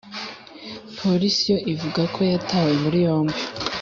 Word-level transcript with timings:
polisi 0.99 1.43
yo 1.51 1.57
ivuga 1.73 2.01
ko 2.13 2.19
yatawe 2.31 2.71
muri 2.81 2.97
yombi 3.05 3.39